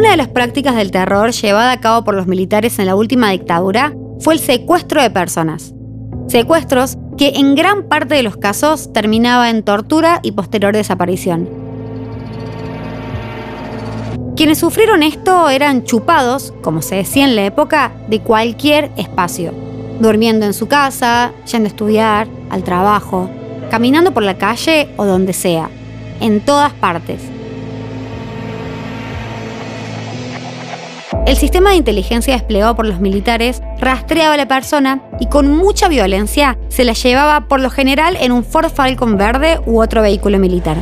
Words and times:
Una 0.00 0.12
de 0.12 0.16
las 0.16 0.28
prácticas 0.28 0.76
del 0.76 0.90
terror 0.90 1.30
llevada 1.32 1.72
a 1.72 1.80
cabo 1.80 2.04
por 2.04 2.14
los 2.14 2.26
militares 2.26 2.78
en 2.78 2.86
la 2.86 2.96
última 2.96 3.32
dictadura 3.32 3.92
fue 4.18 4.32
el 4.32 4.40
secuestro 4.40 5.02
de 5.02 5.10
personas. 5.10 5.74
Secuestros 6.26 6.96
que 7.18 7.34
en 7.34 7.54
gran 7.54 7.82
parte 7.82 8.14
de 8.14 8.22
los 8.22 8.38
casos 8.38 8.94
terminaba 8.94 9.50
en 9.50 9.62
tortura 9.62 10.20
y 10.22 10.32
posterior 10.32 10.74
desaparición. 10.74 11.50
Quienes 14.36 14.56
sufrieron 14.56 15.02
esto 15.02 15.50
eran 15.50 15.84
chupados, 15.84 16.54
como 16.62 16.80
se 16.80 16.94
decía 16.94 17.26
en 17.26 17.36
la 17.36 17.44
época, 17.44 17.92
de 18.08 18.20
cualquier 18.20 18.90
espacio, 18.96 19.52
durmiendo 20.00 20.46
en 20.46 20.54
su 20.54 20.66
casa, 20.66 21.32
yendo 21.52 21.66
a 21.66 21.72
estudiar, 21.72 22.26
al 22.48 22.64
trabajo, 22.64 23.28
caminando 23.70 24.14
por 24.14 24.22
la 24.22 24.38
calle 24.38 24.88
o 24.96 25.04
donde 25.04 25.34
sea, 25.34 25.68
en 26.22 26.40
todas 26.40 26.72
partes. 26.72 27.20
El 31.26 31.36
sistema 31.36 31.70
de 31.70 31.76
inteligencia 31.76 32.34
desplegado 32.34 32.76
por 32.76 32.86
los 32.86 33.00
militares 33.00 33.62
rastreaba 33.80 34.34
a 34.34 34.36
la 34.36 34.46
persona 34.46 35.02
y 35.18 35.26
con 35.26 35.50
mucha 35.56 35.88
violencia 35.88 36.56
se 36.68 36.84
la 36.84 36.92
llevaba 36.92 37.48
por 37.48 37.60
lo 37.60 37.68
general 37.68 38.16
en 38.20 38.30
un 38.30 38.44
Ford 38.44 38.70
Falcon 38.70 39.16
verde 39.16 39.60
u 39.66 39.82
otro 39.82 40.02
vehículo 40.02 40.38
militar. 40.38 40.76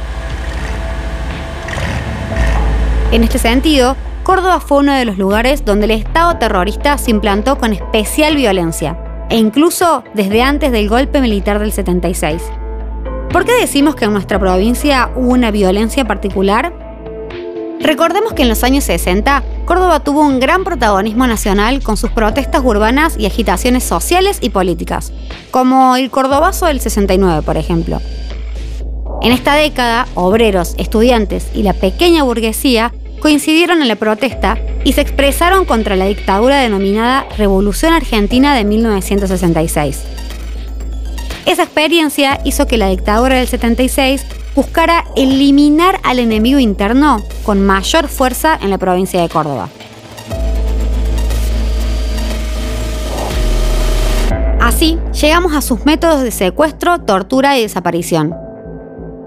En 3.11 3.25
este 3.25 3.39
sentido, 3.39 3.97
Córdoba 4.23 4.61
fue 4.61 4.79
uno 4.79 4.93
de 4.93 5.07
los 5.07 5.17
lugares 5.17 5.65
donde 5.65 5.87
el 5.87 5.93
Estado 5.93 6.37
terrorista 6.37 6.99
se 6.99 7.11
implantó 7.11 7.57
con 7.57 7.73
especial 7.73 8.37
violencia, 8.37 8.99
e 9.31 9.39
incluso 9.39 10.05
desde 10.13 10.43
antes 10.43 10.73
del 10.73 10.91
golpe 10.91 11.23
militar 11.23 11.59
del 11.59 11.73
76. 11.73 12.43
¿Por 13.31 13.47
qué 13.47 13.53
decimos 13.61 13.95
que 13.95 14.05
en 14.05 14.13
nuestra 14.13 14.39
provincia 14.39 15.11
hubo 15.17 15.33
una 15.33 15.51
violencia 15.51 16.05
particular? 16.05 16.88
Recordemos 17.81 18.33
que 18.33 18.43
en 18.43 18.49
los 18.49 18.65
años 18.65 18.85
60, 18.85 19.45
Córdoba 19.65 20.01
tuvo 20.01 20.23
un 20.23 20.41
gran 20.41 20.65
protagonismo 20.65 21.27
nacional 21.27 21.83
con 21.83 21.97
sus 21.97 22.11
protestas 22.11 22.63
urbanas 22.65 23.17
y 23.19 23.27
agitaciones 23.27 23.85
sociales 23.85 24.39
y 24.41 24.51
políticas, 24.51 25.13
como 25.51 25.97
el 25.97 26.11
Cordobazo 26.11 26.67
del 26.67 26.81
69, 26.81 27.43
por 27.43 27.57
ejemplo. 27.57 28.01
En 29.23 29.33
esta 29.33 29.55
década, 29.55 30.07
obreros, 30.15 30.75
estudiantes 30.79 31.49
y 31.55 31.63
la 31.63 31.73
pequeña 31.73 32.25
burguesía 32.25 32.93
coincidieron 33.21 33.83
en 33.83 33.89
la 33.89 33.97
protesta 33.97 34.59
y 34.85 34.93
se 34.93 35.01
expresaron 35.01 35.65
contra 35.65 35.97
la 35.97 36.07
dictadura 36.07 36.61
denominada 36.61 37.27
Revolución 37.37 37.93
Argentina 37.93 38.55
de 38.55 38.65
1966. 38.65 40.03
Esa 41.47 41.63
experiencia 41.63 42.41
hizo 42.45 42.67
que 42.67 42.77
la 42.77 42.89
dictadura 42.89 43.37
del 43.37 43.49
76 43.49 44.25
buscara 44.55 45.05
eliminar 45.17 46.01
al 46.03 46.19
enemigo 46.19 46.59
interno 46.59 47.23
con 47.45 47.65
mayor 47.65 48.09
fuerza 48.09 48.59
en 48.61 48.71
la 48.71 48.79
provincia 48.79 49.21
de 49.21 49.29
Córdoba. 49.29 49.69
Así, 54.61 54.99
llegamos 55.21 55.55
a 55.55 55.63
sus 55.63 55.85
métodos 55.87 56.23
de 56.23 56.31
secuestro, 56.31 57.01
tortura 57.01 57.59
y 57.59 57.63
desaparición. 57.63 58.35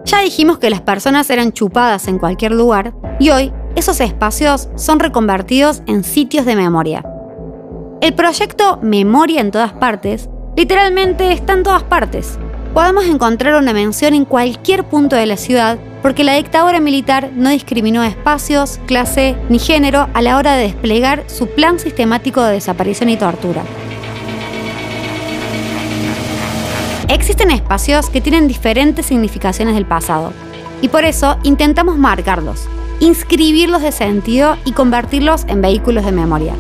Ya 0.06 0.22
dijimos 0.22 0.60
que 0.60 0.70
las 0.70 0.82
personas 0.82 1.30
eran 1.30 1.52
chupadas 1.52 2.08
en 2.08 2.20
cualquier 2.20 2.52
lugar 2.52 2.94
y 3.20 3.30
hoy 3.30 3.54
esos 3.76 4.02
espacios 4.02 4.70
son 4.76 5.00
reconvertidos 5.00 5.84
en 5.88 6.04
sitios 6.04 6.46
de 6.46 6.56
memoria. 6.56 7.04
El 8.02 8.14
proyecto 8.14 8.80
Memoria 8.82 9.42
en 9.42 9.52
todas 9.52 9.74
partes 9.74 10.30
literalmente 10.56 11.32
está 11.32 11.54
en 11.54 11.64
todas 11.64 11.84
partes 11.84 12.38
podemos 12.74 13.06
encontrar 13.06 13.56
una 13.56 13.74
mención 13.74 14.14
en 14.14 14.26
cualquier 14.26 14.84
punto 14.84 15.16
de 15.16 15.26
la 15.26 15.38
ciudad 15.38 15.78
porque 16.02 16.24
la 16.24 16.36
dictadura 16.36 16.80
militar 16.80 17.30
no 17.36 17.50
discriminó 17.50 18.04
espacios, 18.04 18.80
clase 18.88 19.36
ni 19.50 19.60
género 19.60 20.08
a 20.14 20.22
la 20.22 20.38
hora 20.38 20.56
de 20.56 20.64
desplegar 20.64 21.24
su 21.28 21.48
plan 21.48 21.80
sistemático 21.80 22.42
de 22.42 22.54
desaparición 22.54 23.10
y 23.10 23.18
tortura. 23.18 23.64
Existen 27.08 27.52
espacios 27.52 28.10
que 28.10 28.22
tienen 28.22 28.48
diferentes 28.48 29.06
significaciones 29.06 29.76
del 29.76 29.86
pasado 29.86 30.34
y 30.82 30.88
por 30.88 31.04
eso 31.04 31.38
intentamos 31.44 31.98
marcarlos, 31.98 32.68
inscribirlos 33.00 33.82
de 33.82 33.92
sentido 33.92 34.58
y 34.66 34.72
convertirlos 34.72 35.44
en 35.48 35.62
vehículos 35.62 36.06
de 36.06 36.14
memoria. 36.14 36.54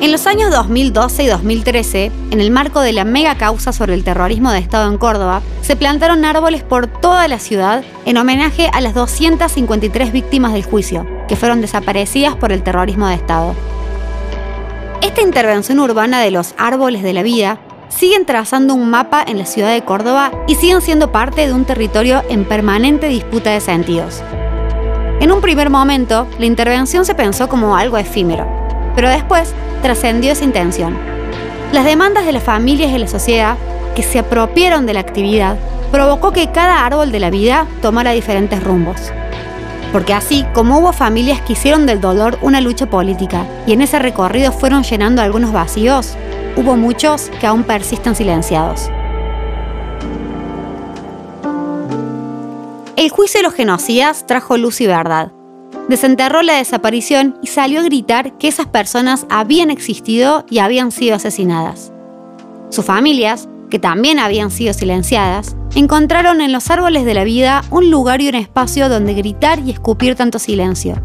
En 0.00 0.12
los 0.12 0.26
años 0.26 0.50
2012 0.50 1.24
y 1.24 1.26
2013, 1.26 2.10
en 2.30 2.40
el 2.40 2.50
marco 2.50 2.80
de 2.80 2.94
la 2.94 3.04
mega 3.04 3.34
causa 3.34 3.70
sobre 3.70 3.92
el 3.92 4.02
terrorismo 4.02 4.50
de 4.50 4.58
Estado 4.58 4.90
en 4.90 4.96
Córdoba, 4.96 5.42
se 5.60 5.76
plantaron 5.76 6.24
árboles 6.24 6.62
por 6.62 6.86
toda 6.86 7.28
la 7.28 7.38
ciudad 7.38 7.84
en 8.06 8.16
homenaje 8.16 8.70
a 8.72 8.80
las 8.80 8.94
253 8.94 10.10
víctimas 10.10 10.54
del 10.54 10.64
juicio, 10.64 11.06
que 11.28 11.36
fueron 11.36 11.60
desaparecidas 11.60 12.34
por 12.34 12.50
el 12.50 12.62
terrorismo 12.62 13.08
de 13.08 13.16
Estado. 13.16 13.54
Esta 15.02 15.20
intervención 15.20 15.78
urbana 15.78 16.22
de 16.22 16.30
los 16.30 16.54
árboles 16.56 17.02
de 17.02 17.12
la 17.12 17.22
vida 17.22 17.60
siguen 17.90 18.24
trazando 18.24 18.72
un 18.72 18.88
mapa 18.88 19.22
en 19.26 19.36
la 19.36 19.44
ciudad 19.44 19.70
de 19.70 19.84
Córdoba 19.84 20.32
y 20.48 20.54
siguen 20.54 20.80
siendo 20.80 21.12
parte 21.12 21.46
de 21.46 21.52
un 21.52 21.66
territorio 21.66 22.22
en 22.30 22.46
permanente 22.46 23.08
disputa 23.08 23.50
de 23.50 23.60
sentidos. 23.60 24.22
En 25.20 25.30
un 25.30 25.42
primer 25.42 25.68
momento, 25.68 26.26
la 26.38 26.46
intervención 26.46 27.04
se 27.04 27.14
pensó 27.14 27.50
como 27.50 27.76
algo 27.76 27.98
efímero, 27.98 28.48
pero 28.96 29.10
después 29.10 29.54
trascendió 29.82 30.32
esa 30.32 30.44
intención. 30.44 30.96
Las 31.72 31.84
demandas 31.84 32.26
de 32.26 32.32
las 32.32 32.42
familias 32.42 32.92
y 32.92 32.98
la 32.98 33.06
sociedad 33.06 33.56
que 33.94 34.02
se 34.02 34.18
apropiaron 34.18 34.86
de 34.86 34.94
la 34.94 35.00
actividad 35.00 35.56
provocó 35.90 36.32
que 36.32 36.50
cada 36.50 36.84
árbol 36.84 37.12
de 37.12 37.20
la 37.20 37.30
vida 37.30 37.66
tomara 37.82 38.12
diferentes 38.12 38.62
rumbos. 38.62 39.12
Porque 39.92 40.14
así 40.14 40.44
como 40.54 40.78
hubo 40.78 40.92
familias 40.92 41.40
que 41.40 41.54
hicieron 41.54 41.86
del 41.86 42.00
dolor 42.00 42.38
una 42.42 42.60
lucha 42.60 42.86
política 42.86 43.46
y 43.66 43.72
en 43.72 43.82
ese 43.82 43.98
recorrido 43.98 44.52
fueron 44.52 44.84
llenando 44.84 45.20
algunos 45.20 45.52
vacíos, 45.52 46.16
hubo 46.56 46.76
muchos 46.76 47.30
que 47.40 47.46
aún 47.46 47.64
persisten 47.64 48.14
silenciados. 48.14 48.88
El 52.96 53.10
juicio 53.10 53.38
de 53.38 53.44
los 53.44 53.54
genocidas 53.54 54.26
trajo 54.26 54.56
luz 54.56 54.80
y 54.80 54.86
verdad, 54.86 55.32
desenterró 55.90 56.42
la 56.42 56.54
desaparición 56.54 57.36
y 57.42 57.48
salió 57.48 57.80
a 57.80 57.82
gritar 57.82 58.38
que 58.38 58.46
esas 58.46 58.66
personas 58.66 59.26
habían 59.28 59.70
existido 59.70 60.46
y 60.48 60.58
habían 60.60 60.92
sido 60.92 61.16
asesinadas. 61.16 61.92
Sus 62.70 62.84
familias, 62.84 63.48
que 63.70 63.80
también 63.80 64.20
habían 64.20 64.52
sido 64.52 64.72
silenciadas, 64.72 65.56
encontraron 65.74 66.40
en 66.42 66.52
los 66.52 66.70
árboles 66.70 67.04
de 67.04 67.14
la 67.14 67.24
vida 67.24 67.64
un 67.70 67.90
lugar 67.90 68.20
y 68.20 68.28
un 68.28 68.36
espacio 68.36 68.88
donde 68.88 69.14
gritar 69.14 69.58
y 69.58 69.72
escupir 69.72 70.14
tanto 70.14 70.38
silencio. 70.38 71.02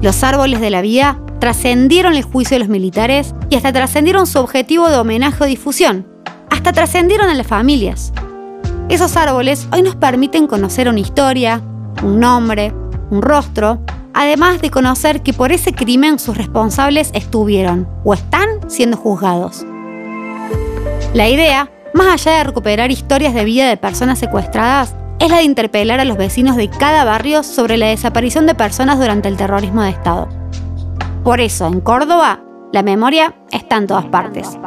Los 0.00 0.24
árboles 0.24 0.62
de 0.62 0.70
la 0.70 0.80
vida 0.80 1.20
trascendieron 1.40 2.14
el 2.14 2.22
juicio 2.22 2.54
de 2.54 2.60
los 2.60 2.68
militares 2.68 3.34
y 3.50 3.56
hasta 3.56 3.74
trascendieron 3.74 4.26
su 4.26 4.38
objetivo 4.38 4.88
de 4.88 4.96
homenaje 4.96 5.44
o 5.44 5.46
difusión. 5.46 6.06
Hasta 6.48 6.72
trascendieron 6.72 7.28
a 7.28 7.34
las 7.34 7.46
familias. 7.46 8.10
Esos 8.88 9.18
árboles 9.18 9.68
hoy 9.70 9.82
nos 9.82 9.96
permiten 9.96 10.46
conocer 10.46 10.88
una 10.88 11.00
historia, 11.00 11.62
un 12.02 12.20
nombre, 12.20 12.72
un 13.10 13.22
rostro, 13.22 13.78
además 14.12 14.60
de 14.60 14.70
conocer 14.70 15.22
que 15.22 15.32
por 15.32 15.52
ese 15.52 15.72
crimen 15.72 16.18
sus 16.18 16.36
responsables 16.36 17.10
estuvieron 17.14 17.88
o 18.04 18.14
están 18.14 18.48
siendo 18.68 18.96
juzgados. 18.96 19.64
La 21.12 21.28
idea, 21.28 21.70
más 21.92 22.14
allá 22.14 22.38
de 22.38 22.44
recuperar 22.44 22.90
historias 22.90 23.34
de 23.34 23.44
vida 23.44 23.68
de 23.68 23.76
personas 23.76 24.18
secuestradas, 24.18 24.94
es 25.20 25.30
la 25.30 25.38
de 25.38 25.44
interpelar 25.44 26.00
a 26.00 26.04
los 26.04 26.16
vecinos 26.16 26.56
de 26.56 26.68
cada 26.68 27.04
barrio 27.04 27.42
sobre 27.42 27.76
la 27.76 27.86
desaparición 27.86 28.46
de 28.46 28.54
personas 28.54 28.98
durante 28.98 29.28
el 29.28 29.36
terrorismo 29.36 29.82
de 29.82 29.90
Estado. 29.90 30.28
Por 31.22 31.40
eso, 31.40 31.66
en 31.66 31.80
Córdoba, 31.80 32.40
la 32.72 32.82
memoria 32.82 33.34
está 33.50 33.76
en 33.76 33.86
todas 33.86 34.06
partes. 34.06 34.58